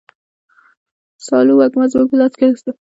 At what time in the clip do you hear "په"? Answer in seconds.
2.09-2.15